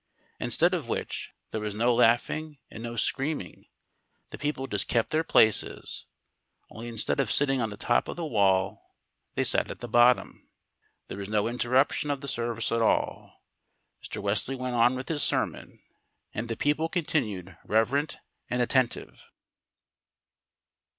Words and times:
Instead 0.39 0.73
of 0.73 0.87
which, 0.87 1.29
there 1.51 1.61
was 1.61 1.75
no 1.75 1.93
laughing 1.93 2.57
and 2.71 2.81
no 2.81 2.95
screaming; 2.95 3.67
the 4.31 4.37
people 4.39 4.65
just 4.65 4.87
kept 4.87 5.11
their 5.11 5.23
places, 5.23 6.07
only 6.71 6.87
instead 6.87 7.19
of 7.19 7.31
sitting 7.31 7.61
on 7.61 7.69
the 7.69 7.77
top 7.77 8.07
of 8.07 8.15
the 8.15 8.25
wall 8.25 8.95
they 9.35 9.43
sat 9.43 9.69
at 9.69 9.77
the 9.77 9.87
bottom. 9.87 10.49
There 11.07 11.19
was 11.19 11.29
no 11.29 11.45
interruption 11.47 12.09
of 12.09 12.21
the 12.21 12.27
service 12.27 12.71
at 12.71 12.81
all; 12.81 13.43
Mr. 14.03 14.19
Wesley 14.23 14.55
went 14.55 14.73
on 14.73 14.95
with 14.95 15.07
his 15.07 15.21
sermon, 15.21 15.79
and 16.33 16.49
the 16.49 16.57
people 16.57 16.89
continued 16.89 17.55
reverent 17.63 18.17
and 18.49 18.59
attentive. 18.59 19.27